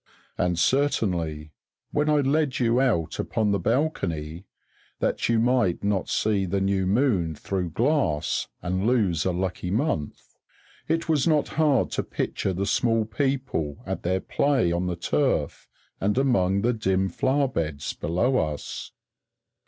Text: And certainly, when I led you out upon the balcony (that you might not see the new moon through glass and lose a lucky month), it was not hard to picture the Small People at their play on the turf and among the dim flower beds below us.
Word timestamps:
And 0.35 0.57
certainly, 0.57 1.51
when 1.91 2.09
I 2.09 2.21
led 2.21 2.57
you 2.57 2.79
out 2.81 3.19
upon 3.19 3.51
the 3.51 3.59
balcony 3.59 4.45
(that 4.97 5.29
you 5.29 5.37
might 5.39 5.83
not 5.83 6.09
see 6.09 6.47
the 6.47 6.59
new 6.59 6.87
moon 6.87 7.35
through 7.35 7.69
glass 7.69 8.47
and 8.63 8.87
lose 8.87 9.25
a 9.25 9.31
lucky 9.31 9.69
month), 9.69 10.39
it 10.87 11.07
was 11.07 11.27
not 11.27 11.49
hard 11.49 11.91
to 11.91 12.01
picture 12.03 12.51
the 12.51 12.65
Small 12.65 13.05
People 13.05 13.77
at 13.85 14.01
their 14.01 14.19
play 14.19 14.71
on 14.71 14.87
the 14.87 14.95
turf 14.95 15.67
and 15.99 16.17
among 16.17 16.63
the 16.63 16.73
dim 16.73 17.07
flower 17.07 17.47
beds 17.47 17.93
below 17.93 18.37
us. 18.39 18.93